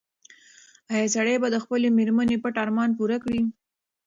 ایا 0.93 1.07
سړی 1.15 1.35
به 1.41 1.47
د 1.51 1.57
خپلې 1.63 1.87
مېرمنې 1.97 2.37
پټ 2.43 2.55
ارمان 2.63 2.89
پوره 2.97 3.17
کړي؟ 3.23 3.41